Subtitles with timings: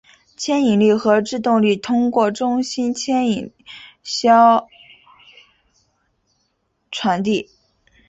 [0.35, 3.53] 牵引力和制动力通过中心牵引
[4.01, 4.67] 销
[6.89, 7.51] 传递。